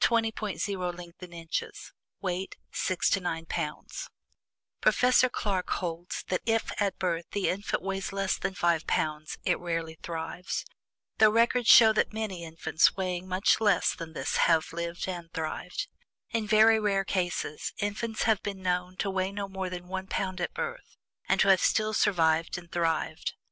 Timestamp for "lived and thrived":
14.73-15.87